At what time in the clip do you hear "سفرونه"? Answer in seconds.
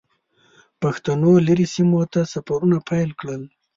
2.33-2.77